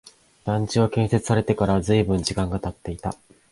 [0.45, 3.15] 団地は建設されてから随分時間が経っていた